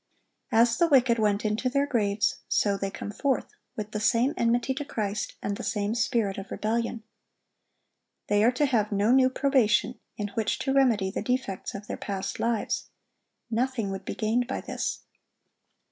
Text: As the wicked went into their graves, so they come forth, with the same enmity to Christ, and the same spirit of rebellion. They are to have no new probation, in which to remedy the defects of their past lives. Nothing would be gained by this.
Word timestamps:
As 0.51 0.77
the 0.79 0.87
wicked 0.87 1.19
went 1.19 1.45
into 1.45 1.69
their 1.69 1.85
graves, 1.85 2.37
so 2.47 2.75
they 2.75 2.89
come 2.89 3.11
forth, 3.11 3.51
with 3.75 3.91
the 3.91 3.99
same 3.99 4.33
enmity 4.35 4.73
to 4.73 4.83
Christ, 4.83 5.35
and 5.43 5.55
the 5.55 5.63
same 5.63 5.93
spirit 5.93 6.39
of 6.39 6.49
rebellion. 6.49 7.03
They 8.25 8.43
are 8.43 8.51
to 8.53 8.65
have 8.65 8.91
no 8.91 9.11
new 9.11 9.29
probation, 9.29 9.99
in 10.17 10.29
which 10.29 10.57
to 10.61 10.73
remedy 10.73 11.11
the 11.11 11.21
defects 11.21 11.75
of 11.75 11.85
their 11.85 11.97
past 11.97 12.39
lives. 12.39 12.89
Nothing 13.51 13.91
would 13.91 14.03
be 14.03 14.15
gained 14.15 14.47
by 14.47 14.59
this. 14.61 15.01